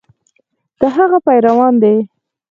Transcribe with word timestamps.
د 0.79 0.81
هغه 0.95 1.17
پیروان 1.25 1.73
دي. 1.83 1.95